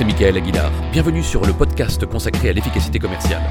c'est 0.00 0.06
Michael 0.06 0.38
Aguilar. 0.38 0.72
Bienvenue 0.92 1.22
sur 1.22 1.44
le 1.44 1.52
podcast 1.52 2.06
consacré 2.06 2.48
à 2.48 2.52
l'efficacité 2.54 2.98
commerciale. 2.98 3.42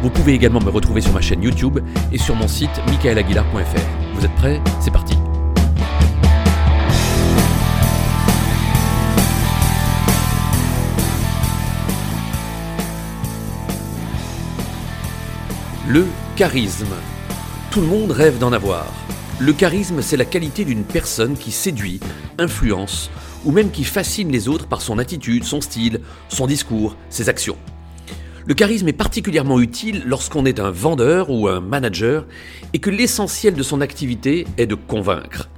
Vous 0.00 0.08
pouvez 0.08 0.32
également 0.32 0.60
me 0.60 0.70
retrouver 0.70 1.02
sur 1.02 1.12
ma 1.12 1.20
chaîne 1.20 1.42
YouTube 1.42 1.78
et 2.10 2.16
sur 2.16 2.34
mon 2.34 2.48
site 2.48 2.70
michaelaguilar.fr. 2.86 4.14
Vous 4.14 4.24
êtes 4.24 4.34
prêts? 4.36 4.62
C'est 4.80 4.90
parti 4.90 5.14
Le 15.86 16.06
charisme. 16.34 16.94
Tout 17.70 17.82
le 17.82 17.86
monde 17.88 18.12
rêve 18.12 18.38
d'en 18.38 18.54
avoir. 18.54 18.86
Le 19.38 19.52
charisme, 19.52 20.00
c'est 20.00 20.16
la 20.16 20.24
qualité 20.24 20.64
d'une 20.64 20.84
personne 20.84 21.36
qui 21.36 21.50
séduit, 21.50 22.00
influence, 22.38 23.10
ou 23.44 23.52
même 23.52 23.70
qui 23.70 23.84
fascine 23.84 24.30
les 24.30 24.48
autres 24.48 24.66
par 24.66 24.82
son 24.82 24.98
attitude, 24.98 25.44
son 25.44 25.60
style, 25.60 26.00
son 26.28 26.46
discours, 26.46 26.96
ses 27.08 27.28
actions. 27.28 27.56
Le 28.46 28.54
charisme 28.54 28.88
est 28.88 28.92
particulièrement 28.92 29.60
utile 29.60 30.02
lorsqu'on 30.06 30.46
est 30.46 30.60
un 30.60 30.70
vendeur 30.70 31.30
ou 31.30 31.48
un 31.48 31.60
manager 31.60 32.26
et 32.72 32.78
que 32.78 32.90
l'essentiel 32.90 33.54
de 33.54 33.62
son 33.62 33.80
activité 33.80 34.46
est 34.56 34.66
de 34.66 34.74
convaincre. 34.74 35.48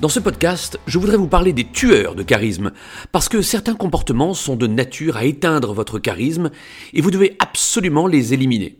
Dans 0.00 0.08
ce 0.08 0.18
podcast, 0.18 0.80
je 0.86 0.98
voudrais 0.98 1.18
vous 1.18 1.28
parler 1.28 1.52
des 1.52 1.70
tueurs 1.70 2.14
de 2.14 2.22
charisme, 2.22 2.72
parce 3.12 3.28
que 3.28 3.42
certains 3.42 3.74
comportements 3.74 4.32
sont 4.32 4.56
de 4.56 4.66
nature 4.66 5.18
à 5.18 5.26
éteindre 5.26 5.74
votre 5.74 5.98
charisme 5.98 6.50
et 6.94 7.02
vous 7.02 7.10
devez 7.10 7.36
absolument 7.38 8.06
les 8.06 8.32
éliminer. 8.32 8.79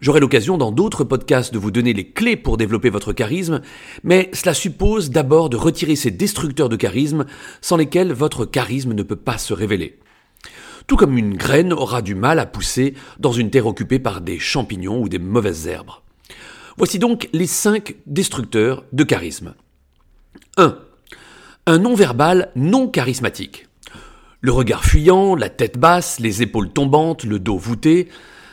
J'aurai 0.00 0.20
l'occasion 0.20 0.56
dans 0.56 0.72
d'autres 0.72 1.04
podcasts 1.04 1.52
de 1.52 1.58
vous 1.58 1.70
donner 1.70 1.92
les 1.92 2.08
clés 2.08 2.36
pour 2.36 2.56
développer 2.56 2.88
votre 2.88 3.12
charisme, 3.12 3.60
mais 4.02 4.30
cela 4.32 4.54
suppose 4.54 5.10
d'abord 5.10 5.50
de 5.50 5.58
retirer 5.58 5.94
ces 5.94 6.10
destructeurs 6.10 6.70
de 6.70 6.76
charisme 6.76 7.26
sans 7.60 7.76
lesquels 7.76 8.12
votre 8.12 8.46
charisme 8.46 8.94
ne 8.94 9.02
peut 9.02 9.16
pas 9.16 9.36
se 9.36 9.52
révéler. 9.52 9.98
Tout 10.86 10.96
comme 10.96 11.18
une 11.18 11.36
graine 11.36 11.72
aura 11.74 12.00
du 12.00 12.14
mal 12.14 12.38
à 12.38 12.46
pousser 12.46 12.94
dans 13.18 13.32
une 13.32 13.50
terre 13.50 13.66
occupée 13.66 13.98
par 13.98 14.22
des 14.22 14.38
champignons 14.38 15.02
ou 15.02 15.08
des 15.08 15.18
mauvaises 15.18 15.66
herbes. 15.66 15.90
Voici 16.78 16.98
donc 16.98 17.28
les 17.34 17.46
5 17.46 17.94
destructeurs 18.06 18.84
de 18.92 19.04
charisme. 19.04 19.54
1. 20.56 20.78
Un 21.66 21.78
non-verbal 21.78 22.50
non 22.56 22.88
charismatique. 22.88 23.68
Le 24.40 24.50
regard 24.50 24.86
fuyant, 24.86 25.36
la 25.36 25.50
tête 25.50 25.78
basse, 25.78 26.18
les 26.20 26.40
épaules 26.40 26.72
tombantes, 26.72 27.24
le 27.24 27.38
dos 27.38 27.58
voûté, 27.58 28.08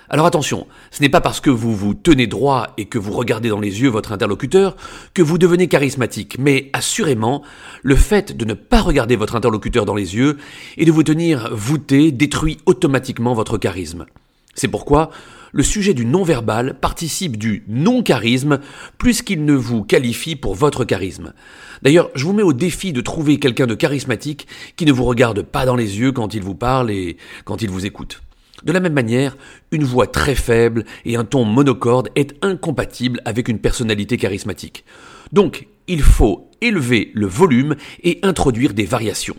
alors 0.09 0.25
attention, 0.25 0.67
ce 0.91 1.01
n'est 1.01 1.09
pas 1.09 1.19
parce 1.19 1.41
que 1.41 1.49
vous 1.49 1.75
vous 1.75 1.93
tenez 1.93 2.27
droit 2.27 2.67
et 2.77 2.85
que 2.85 2.97
vous 2.97 3.11
regardez 3.11 3.49
dans 3.49 3.59
les 3.59 3.81
yeux 3.81 3.89
votre 3.89 4.13
interlocuteur 4.13 4.77
que 5.13 5.21
vous 5.21 5.37
devenez 5.37 5.67
charismatique, 5.67 6.37
mais 6.39 6.69
assurément, 6.71 7.43
le 7.83 7.97
fait 7.97 8.35
de 8.35 8.45
ne 8.45 8.53
pas 8.53 8.81
regarder 8.81 9.17
votre 9.17 9.35
interlocuteur 9.35 9.85
dans 9.85 9.95
les 9.95 10.15
yeux 10.15 10.37
et 10.77 10.85
de 10.85 10.91
vous 10.93 11.03
tenir 11.03 11.49
voûté 11.53 12.13
détruit 12.13 12.57
automatiquement 12.65 13.33
votre 13.33 13.57
charisme. 13.57 14.05
C'est 14.53 14.69
pourquoi 14.69 15.11
le 15.51 15.63
sujet 15.63 15.93
du 15.93 16.05
non-verbal 16.05 16.75
participe 16.79 17.37
du 17.37 17.63
non-charisme 17.67 18.59
plus 18.97 19.21
qu'il 19.21 19.43
ne 19.43 19.53
vous 19.53 19.83
qualifie 19.83 20.35
pour 20.35 20.55
votre 20.55 20.85
charisme. 20.85 21.33
D'ailleurs, 21.81 22.09
je 22.15 22.25
vous 22.25 22.33
mets 22.33 22.43
au 22.43 22.53
défi 22.53 22.93
de 22.93 23.01
trouver 23.01 23.39
quelqu'un 23.39 23.67
de 23.67 23.75
charismatique 23.75 24.47
qui 24.77 24.85
ne 24.85 24.93
vous 24.93 25.05
regarde 25.05 25.41
pas 25.41 25.65
dans 25.65 25.75
les 25.75 25.99
yeux 25.99 26.11
quand 26.11 26.33
il 26.33 26.43
vous 26.43 26.55
parle 26.55 26.91
et 26.91 27.17
quand 27.43 27.61
il 27.61 27.69
vous 27.69 27.85
écoute. 27.85 28.21
De 28.63 28.71
la 28.71 28.79
même 28.79 28.93
manière, 28.93 29.37
une 29.71 29.83
voix 29.83 30.07
très 30.07 30.35
faible 30.35 30.83
et 31.05 31.15
un 31.15 31.25
ton 31.25 31.45
monocorde 31.45 32.09
est 32.15 32.33
incompatible 32.43 33.21
avec 33.25 33.47
une 33.47 33.59
personnalité 33.59 34.17
charismatique. 34.17 34.83
Donc, 35.31 35.67
il 35.87 36.01
faut 36.01 36.49
élever 36.61 37.11
le 37.13 37.27
volume 37.27 37.75
et 38.03 38.19
introduire 38.23 38.73
des 38.73 38.85
variations. 38.85 39.37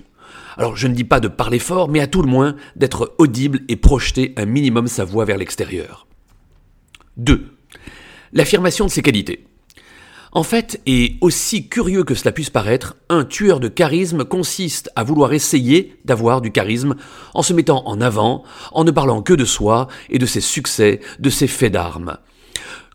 Alors, 0.57 0.77
je 0.77 0.87
ne 0.89 0.95
dis 0.95 1.05
pas 1.05 1.21
de 1.21 1.29
parler 1.29 1.59
fort, 1.59 1.89
mais 1.89 2.01
à 2.01 2.07
tout 2.07 2.23
le 2.23 2.29
moins 2.29 2.57
d'être 2.77 3.15
audible 3.19 3.61
et 3.69 3.77
projeter 3.77 4.35
un 4.37 4.47
minimum 4.47 4.87
sa 4.87 5.05
voix 5.05 5.25
vers 5.25 5.39
l'extérieur. 5.39 6.07
2. 7.17 7.47
L'affirmation 8.33 8.87
de 8.87 8.91
ses 8.91 9.03
qualités. 9.03 9.48
En 10.33 10.43
fait, 10.43 10.81
et 10.87 11.17
aussi 11.21 11.69
curieux 11.69 12.05
que 12.05 12.15
cela 12.15 12.33
puisse 12.33 12.51
paraître, 12.51 12.97
un 13.09 13.25
tueur 13.25 13.61
de 13.61 13.69
charisme 13.69 14.25
consiste 14.25 14.91
à 14.95 15.03
vouloir 15.03 15.33
essayer 15.33 15.97
d'avoir 16.05 16.43
du 16.43 16.53
charisme 16.53 16.97
en 17.35 17.43
se 17.43 17.55
mettant 17.55 17.83
en 17.87 18.01
avant, 18.01 18.45
en 18.73 18.85
ne 18.85 18.91
parlant 18.91 19.23
que 19.23 19.33
de 19.33 19.47
soi 19.47 19.89
et 20.11 20.19
de 20.19 20.27
ses 20.27 20.43
succès, 20.43 21.01
de 21.19 21.31
ses 21.31 21.47
faits 21.47 21.73
d'armes. 21.73 22.19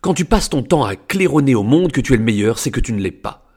Quand 0.00 0.14
tu 0.14 0.24
passes 0.24 0.50
ton 0.50 0.62
temps 0.62 0.84
à 0.84 0.96
claironner 0.96 1.54
au 1.54 1.62
monde 1.62 1.90
que 1.90 2.00
tu 2.00 2.14
es 2.14 2.16
le 2.16 2.22
meilleur, 2.22 2.58
c'est 2.58 2.70
que 2.70 2.80
tu 2.80 2.92
ne 2.92 3.00
l'es 3.00 3.10
pas. 3.10 3.48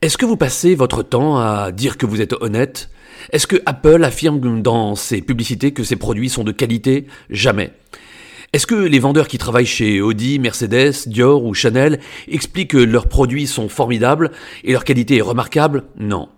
Est-ce 0.00 0.16
que 0.16 0.26
vous 0.26 0.36
passez 0.36 0.74
votre 0.74 1.02
temps 1.02 1.38
à 1.38 1.72
dire 1.72 1.98
que 1.98 2.06
vous 2.06 2.20
êtes 2.20 2.34
honnête? 2.40 2.90
Est-ce 3.32 3.46
que 3.46 3.60
Apple 3.66 4.02
affirme 4.04 4.62
dans 4.62 4.94
ses 4.94 5.20
publicités 5.20 5.72
que 5.72 5.84
ses 5.84 5.96
produits 5.96 6.30
sont 6.30 6.44
de 6.44 6.52
qualité? 6.52 7.06
Jamais. 7.30 7.72
Est-ce 8.54 8.66
que 8.66 8.74
les 8.74 8.98
vendeurs 8.98 9.28
qui 9.28 9.36
travaillent 9.36 9.66
chez 9.66 10.00
Audi, 10.00 10.38
Mercedes, 10.38 11.06
Dior 11.06 11.44
ou 11.44 11.52
Chanel 11.52 12.00
expliquent 12.28 12.70
que 12.70 12.78
leurs 12.78 13.06
produits 13.06 13.46
sont 13.46 13.68
formidables 13.68 14.30
et 14.64 14.72
leur 14.72 14.84
qualité 14.84 15.18
est 15.18 15.22
remarquable? 15.22 15.84
Non. 15.98 16.30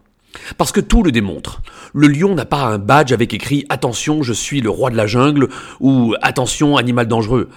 Parce 0.59 0.72
que 0.72 0.81
tout 0.81 1.04
le 1.04 1.12
démontre. 1.12 1.62
Le 1.94 2.09
lion 2.09 2.34
n'a 2.34 2.47
pas 2.47 2.65
un 2.65 2.78
badge 2.78 3.12
avec 3.12 3.32
écrit 3.32 3.65
Attention, 3.69 4.25
je 4.25 4.32
suis 4.32 4.60
le 4.60 4.71
roi 4.71 4.91
de 4.91 4.97
la 4.97 5.06
jungle 5.06 5.50
ou 5.78 6.16
Attention, 6.21 6.76
animal 6.76 7.06
dangereux. 7.06 7.48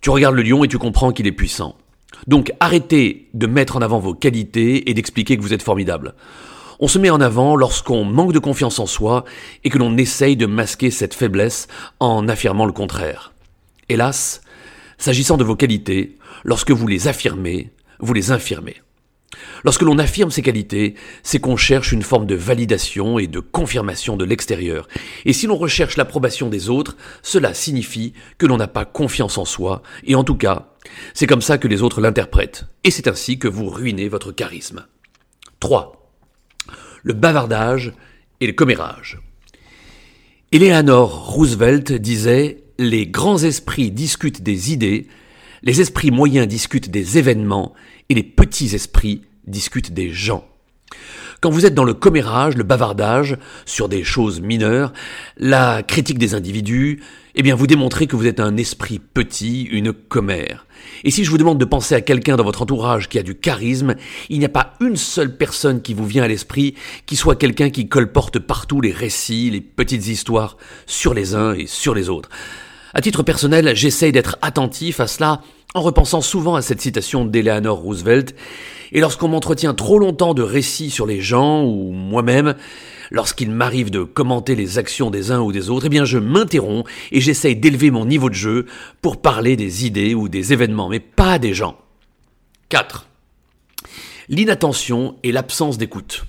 Tu 0.00 0.08
regardes 0.08 0.36
le 0.36 0.42
lion 0.42 0.64
et 0.64 0.68
tu 0.68 0.78
comprends 0.78 1.12
qu'il 1.12 1.26
est 1.26 1.32
puissant. 1.32 1.76
Donc 2.26 2.50
arrêtez 2.60 3.28
de 3.34 3.46
mettre 3.46 3.76
en 3.76 3.82
avant 3.82 3.98
vos 3.98 4.14
qualités 4.14 4.88
et 4.88 4.94
d'expliquer 4.94 5.36
que 5.36 5.42
vous 5.42 5.52
êtes 5.52 5.62
formidable. 5.62 6.14
On 6.80 6.88
se 6.88 6.98
met 6.98 7.10
en 7.10 7.20
avant 7.20 7.56
lorsqu'on 7.56 8.04
manque 8.04 8.32
de 8.32 8.38
confiance 8.38 8.78
en 8.78 8.86
soi 8.86 9.26
et 9.64 9.68
que 9.68 9.76
l'on 9.76 9.98
essaye 9.98 10.36
de 10.36 10.46
masquer 10.46 10.90
cette 10.90 11.12
faiblesse 11.12 11.68
en 12.00 12.26
affirmant 12.26 12.64
le 12.64 12.72
contraire. 12.72 13.31
Hélas, 13.88 14.42
s'agissant 14.98 15.36
de 15.36 15.44
vos 15.44 15.56
qualités, 15.56 16.16
lorsque 16.44 16.70
vous 16.70 16.86
les 16.86 17.08
affirmez, 17.08 17.72
vous 17.98 18.14
les 18.14 18.30
infirmez. 18.30 18.76
Lorsque 19.64 19.82
l'on 19.82 19.98
affirme 19.98 20.30
ses 20.30 20.42
qualités, 20.42 20.94
c'est 21.22 21.40
qu'on 21.40 21.56
cherche 21.56 21.92
une 21.92 22.02
forme 22.02 22.26
de 22.26 22.34
validation 22.34 23.18
et 23.18 23.26
de 23.26 23.40
confirmation 23.40 24.16
de 24.16 24.24
l'extérieur. 24.24 24.88
Et 25.24 25.32
si 25.32 25.46
l'on 25.46 25.56
recherche 25.56 25.96
l'approbation 25.96 26.48
des 26.48 26.68
autres, 26.68 26.96
cela 27.22 27.54
signifie 27.54 28.12
que 28.38 28.46
l'on 28.46 28.56
n'a 28.56 28.68
pas 28.68 28.84
confiance 28.84 29.38
en 29.38 29.44
soi, 29.44 29.82
et 30.04 30.14
en 30.14 30.24
tout 30.24 30.36
cas, 30.36 30.74
c'est 31.14 31.26
comme 31.26 31.42
ça 31.42 31.58
que 31.58 31.68
les 31.68 31.82
autres 31.82 32.00
l'interprètent. 32.00 32.66
Et 32.84 32.90
c'est 32.90 33.08
ainsi 33.08 33.38
que 33.38 33.48
vous 33.48 33.68
ruinez 33.68 34.08
votre 34.08 34.32
charisme. 34.32 34.86
3. 35.60 36.10
Le 37.02 37.12
bavardage 37.14 37.92
et 38.40 38.46
le 38.46 38.52
commérage. 38.52 39.20
Eleanor 40.50 41.32
Roosevelt 41.32 41.92
disait 41.92 42.61
les 42.78 43.06
grands 43.06 43.42
esprits 43.42 43.90
discutent 43.90 44.42
des 44.42 44.72
idées, 44.72 45.08
les 45.62 45.80
esprits 45.80 46.10
moyens 46.10 46.48
discutent 46.48 46.90
des 46.90 47.18
événements, 47.18 47.74
et 48.08 48.14
les 48.14 48.22
petits 48.22 48.74
esprits 48.74 49.22
discutent 49.46 49.92
des 49.92 50.10
gens. 50.10 50.46
Quand 51.42 51.50
vous 51.50 51.66
êtes 51.66 51.74
dans 51.74 51.82
le 51.82 51.92
commérage, 51.92 52.56
le 52.56 52.62
bavardage, 52.62 53.36
sur 53.66 53.88
des 53.88 54.04
choses 54.04 54.40
mineures, 54.40 54.92
la 55.36 55.82
critique 55.82 56.18
des 56.18 56.36
individus, 56.36 57.02
eh 57.34 57.42
bien 57.42 57.56
vous 57.56 57.66
démontrez 57.66 58.06
que 58.06 58.14
vous 58.14 58.28
êtes 58.28 58.38
un 58.38 58.56
esprit 58.56 59.00
petit, 59.00 59.64
une 59.64 59.92
commère. 59.92 60.66
Et 61.02 61.10
si 61.10 61.24
je 61.24 61.30
vous 61.30 61.38
demande 61.38 61.58
de 61.58 61.64
penser 61.64 61.96
à 61.96 62.00
quelqu'un 62.00 62.36
dans 62.36 62.44
votre 62.44 62.62
entourage 62.62 63.08
qui 63.08 63.18
a 63.18 63.24
du 63.24 63.34
charisme, 63.34 63.96
il 64.28 64.38
n'y 64.38 64.44
a 64.44 64.50
pas 64.50 64.74
une 64.80 64.96
seule 64.96 65.36
personne 65.36 65.82
qui 65.82 65.94
vous 65.94 66.06
vient 66.06 66.22
à 66.22 66.28
l'esprit 66.28 66.76
qui 67.06 67.16
soit 67.16 67.34
quelqu'un 67.34 67.70
qui 67.70 67.88
colporte 67.88 68.38
partout 68.38 68.80
les 68.80 68.92
récits, 68.92 69.50
les 69.50 69.60
petites 69.60 70.06
histoires 70.06 70.56
sur 70.86 71.12
les 71.12 71.34
uns 71.34 71.54
et 71.54 71.66
sur 71.66 71.92
les 71.92 72.08
autres. 72.08 72.28
À 72.94 73.00
titre 73.00 73.24
personnel, 73.24 73.74
j'essaye 73.74 74.12
d'être 74.12 74.36
attentif 74.42 75.00
à 75.00 75.08
cela 75.08 75.40
en 75.74 75.80
repensant 75.80 76.20
souvent 76.20 76.54
à 76.54 76.62
cette 76.62 76.80
citation 76.80 77.24
d'Eleanor 77.24 77.78
Roosevelt, 77.78 78.34
et 78.92 79.00
lorsqu'on 79.00 79.28
m'entretient 79.28 79.72
trop 79.72 79.98
longtemps 79.98 80.34
de 80.34 80.42
récits 80.42 80.90
sur 80.90 81.06
les 81.06 81.20
gens 81.20 81.64
ou 81.64 81.92
moi-même, 81.92 82.54
lorsqu'il 83.10 83.50
m'arrive 83.50 83.90
de 83.90 84.04
commenter 84.04 84.54
les 84.54 84.78
actions 84.78 85.10
des 85.10 85.30
uns 85.30 85.40
ou 85.40 85.50
des 85.50 85.70
autres, 85.70 85.86
eh 85.86 85.88
bien 85.88 86.04
je 86.04 86.18
m'interromps 86.18 86.88
et 87.10 87.20
j'essaye 87.20 87.56
d'élever 87.56 87.90
mon 87.90 88.04
niveau 88.04 88.28
de 88.28 88.34
jeu 88.34 88.66
pour 89.00 89.22
parler 89.22 89.56
des 89.56 89.86
idées 89.86 90.14
ou 90.14 90.28
des 90.28 90.52
événements, 90.52 90.90
mais 90.90 91.00
pas 91.00 91.38
des 91.38 91.54
gens. 91.54 91.78
4. 92.68 93.06
L'inattention 94.28 95.16
et 95.22 95.32
l'absence 95.32 95.78
d'écoute. 95.78 96.24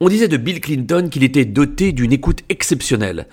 On 0.00 0.08
disait 0.08 0.28
de 0.28 0.36
Bill 0.36 0.60
Clinton 0.60 1.08
qu'il 1.10 1.24
était 1.24 1.44
doté 1.44 1.92
d'une 1.92 2.12
écoute 2.12 2.40
exceptionnelle. 2.50 3.26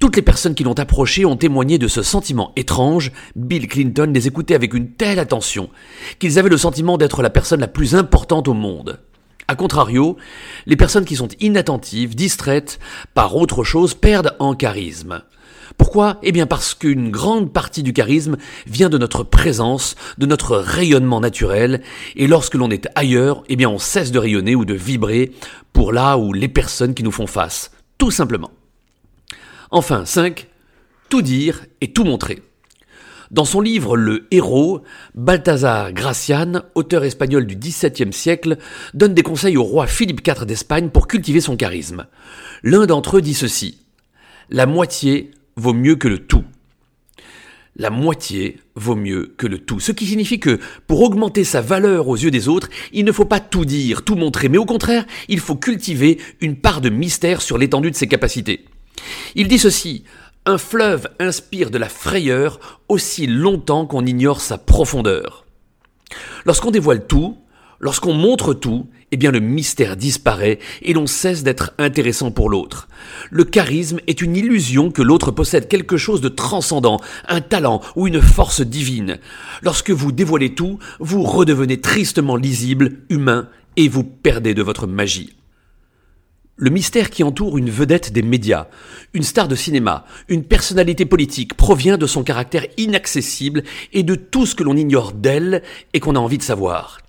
Toutes 0.00 0.16
les 0.16 0.22
personnes 0.22 0.54
qui 0.54 0.64
l'ont 0.64 0.78
approché 0.78 1.24
ont 1.24 1.36
témoigné 1.36 1.78
de 1.78 1.88
ce 1.88 2.02
sentiment 2.02 2.52
étrange. 2.56 3.12
Bill 3.36 3.68
Clinton 3.68 4.10
les 4.12 4.26
écoutait 4.26 4.54
avec 4.54 4.74
une 4.74 4.90
telle 4.90 5.18
attention 5.18 5.70
qu'ils 6.18 6.38
avaient 6.38 6.48
le 6.48 6.58
sentiment 6.58 6.98
d'être 6.98 7.22
la 7.22 7.30
personne 7.30 7.60
la 7.60 7.68
plus 7.68 7.94
importante 7.94 8.48
au 8.48 8.54
monde. 8.54 9.00
A 9.46 9.56
contrario, 9.56 10.16
les 10.66 10.76
personnes 10.76 11.04
qui 11.04 11.16
sont 11.16 11.28
inattentives, 11.40 12.14
distraites 12.14 12.78
par 13.12 13.36
autre 13.36 13.62
chose, 13.62 13.94
perdent 13.94 14.34
en 14.38 14.54
charisme. 14.54 15.22
Pourquoi? 15.76 16.18
Eh 16.22 16.32
bien 16.32 16.46
parce 16.46 16.74
qu'une 16.74 17.10
grande 17.10 17.52
partie 17.52 17.82
du 17.82 17.92
charisme 17.92 18.36
vient 18.66 18.88
de 18.88 18.98
notre 18.98 19.22
présence, 19.22 19.96
de 20.18 20.26
notre 20.26 20.56
rayonnement 20.56 21.20
naturel, 21.20 21.82
et 22.16 22.26
lorsque 22.26 22.54
l'on 22.54 22.70
est 22.70 22.88
ailleurs, 22.94 23.42
eh 23.48 23.56
bien 23.56 23.68
on 23.68 23.78
cesse 23.78 24.12
de 24.12 24.18
rayonner 24.18 24.54
ou 24.54 24.64
de 24.64 24.74
vibrer 24.74 25.32
pour 25.72 25.92
là 25.92 26.16
où 26.16 26.32
les 26.32 26.48
personnes 26.48 26.94
qui 26.94 27.02
nous 27.02 27.10
font 27.10 27.26
face, 27.26 27.70
tout 27.98 28.10
simplement. 28.10 28.50
Enfin, 29.76 30.04
5. 30.04 30.46
Tout 31.08 31.20
dire 31.20 31.66
et 31.80 31.92
tout 31.92 32.04
montrer. 32.04 32.44
Dans 33.32 33.44
son 33.44 33.60
livre 33.60 33.96
Le 33.96 34.28
Héros, 34.30 34.82
Balthazar 35.16 35.92
Gracian, 35.92 36.62
auteur 36.76 37.02
espagnol 37.02 37.44
du 37.44 37.56
XVIIe 37.56 38.12
siècle, 38.12 38.58
donne 38.94 39.14
des 39.14 39.24
conseils 39.24 39.56
au 39.56 39.64
roi 39.64 39.88
Philippe 39.88 40.24
IV 40.24 40.46
d'Espagne 40.46 40.90
pour 40.90 41.08
cultiver 41.08 41.40
son 41.40 41.56
charisme. 41.56 42.06
L'un 42.62 42.86
d'entre 42.86 43.16
eux 43.16 43.20
dit 43.20 43.34
ceci 43.34 43.80
La 44.48 44.66
moitié 44.66 45.32
vaut 45.56 45.74
mieux 45.74 45.96
que 45.96 46.06
le 46.06 46.20
tout. 46.20 46.44
La 47.74 47.90
moitié 47.90 48.60
vaut 48.76 48.94
mieux 48.94 49.34
que 49.36 49.48
le 49.48 49.58
tout. 49.58 49.80
Ce 49.80 49.90
qui 49.90 50.06
signifie 50.06 50.38
que, 50.38 50.60
pour 50.86 51.02
augmenter 51.02 51.42
sa 51.42 51.60
valeur 51.60 52.06
aux 52.06 52.16
yeux 52.16 52.30
des 52.30 52.46
autres, 52.46 52.70
il 52.92 53.04
ne 53.04 53.10
faut 53.10 53.24
pas 53.24 53.40
tout 53.40 53.64
dire, 53.64 54.04
tout 54.04 54.14
montrer, 54.14 54.48
mais 54.48 54.58
au 54.58 54.66
contraire, 54.66 55.04
il 55.28 55.40
faut 55.40 55.56
cultiver 55.56 56.20
une 56.40 56.54
part 56.54 56.80
de 56.80 56.90
mystère 56.90 57.42
sur 57.42 57.58
l'étendue 57.58 57.90
de 57.90 57.96
ses 57.96 58.06
capacités. 58.06 58.66
Il 59.34 59.48
dit 59.48 59.58
ceci 59.58 60.04
un 60.46 60.58
fleuve 60.58 61.08
inspire 61.20 61.70
de 61.70 61.78
la 61.78 61.88
frayeur 61.88 62.60
aussi 62.88 63.26
longtemps 63.26 63.86
qu'on 63.86 64.04
ignore 64.04 64.42
sa 64.42 64.58
profondeur. 64.58 65.46
Lorsqu'on 66.44 66.70
dévoile 66.70 67.06
tout, 67.06 67.38
lorsqu'on 67.80 68.12
montre 68.12 68.52
tout, 68.52 68.86
eh 69.10 69.16
bien 69.16 69.30
le 69.30 69.40
mystère 69.40 69.96
disparaît 69.96 70.58
et 70.82 70.92
l'on 70.92 71.06
cesse 71.06 71.44
d'être 71.44 71.72
intéressant 71.78 72.30
pour 72.30 72.50
l'autre. 72.50 72.88
Le 73.30 73.44
charisme 73.44 74.00
est 74.06 74.20
une 74.20 74.36
illusion 74.36 74.90
que 74.90 75.02
l'autre 75.02 75.30
possède 75.30 75.68
quelque 75.68 75.96
chose 75.96 76.20
de 76.20 76.28
transcendant, 76.28 77.00
un 77.28 77.40
talent 77.40 77.80
ou 77.96 78.06
une 78.06 78.20
force 78.20 78.60
divine. 78.60 79.18
Lorsque 79.62 79.90
vous 79.90 80.12
dévoilez 80.12 80.54
tout, 80.54 80.78
vous 81.00 81.22
redevenez 81.22 81.80
tristement 81.80 82.36
lisible, 82.36 82.98
humain, 83.08 83.48
et 83.76 83.88
vous 83.88 84.04
perdez 84.04 84.54
de 84.54 84.62
votre 84.62 84.86
magie. 84.86 85.34
Le 86.56 86.70
mystère 86.70 87.10
qui 87.10 87.24
entoure 87.24 87.58
une 87.58 87.68
vedette 87.68 88.12
des 88.12 88.22
médias, 88.22 88.68
une 89.12 89.24
star 89.24 89.48
de 89.48 89.56
cinéma, 89.56 90.04
une 90.28 90.44
personnalité 90.44 91.04
politique 91.04 91.54
provient 91.54 91.98
de 91.98 92.06
son 92.06 92.22
caractère 92.22 92.64
inaccessible 92.76 93.64
et 93.92 94.04
de 94.04 94.14
tout 94.14 94.46
ce 94.46 94.54
que 94.54 94.62
l'on 94.62 94.76
ignore 94.76 95.12
d'elle 95.12 95.64
et 95.94 96.00
qu'on 96.00 96.14
a 96.14 96.20
envie 96.20 96.38
de 96.38 96.44
savoir. 96.44 97.00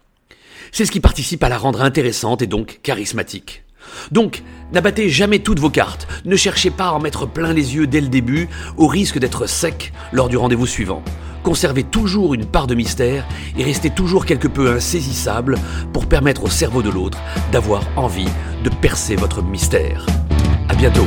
C'est 0.71 0.85
ce 0.85 0.91
qui 0.91 0.99
participe 0.99 1.43
à 1.43 1.49
la 1.49 1.59
rendre 1.59 1.83
intéressante 1.83 2.41
et 2.41 2.47
donc 2.47 2.79
charismatique. 2.81 3.63
Donc, 4.11 4.41
n'abattez 4.73 5.09
jamais 5.09 5.37
toutes 5.37 5.59
vos 5.59 5.69
cartes, 5.69 6.07
ne 6.25 6.35
cherchez 6.35 6.71
pas 6.71 6.87
à 6.87 6.91
en 6.93 6.99
mettre 6.99 7.27
plein 7.27 7.53
les 7.53 7.75
yeux 7.75 7.85
dès 7.85 8.01
le 8.01 8.07
début, 8.07 8.49
au 8.77 8.87
risque 8.87 9.19
d'être 9.19 9.47
sec 9.47 9.93
lors 10.11 10.27
du 10.27 10.37
rendez-vous 10.37 10.65
suivant. 10.65 11.03
Conservez 11.45 11.83
toujours 11.83 12.33
une 12.33 12.47
part 12.47 12.65
de 12.65 12.73
mystère 12.73 13.23
et 13.55 13.63
restez 13.63 13.91
toujours 13.91 14.25
quelque 14.25 14.47
peu 14.47 14.71
insaisissable 14.71 15.59
pour 15.93 16.07
permettre 16.07 16.43
au 16.43 16.49
cerveau 16.49 16.81
de 16.81 16.89
l'autre 16.89 17.19
d'avoir 17.51 17.83
envie 17.95 18.27
de 18.63 18.69
percer 18.71 19.15
votre 19.15 19.43
mystère. 19.43 20.07
À 20.67 20.73
bientôt 20.73 21.05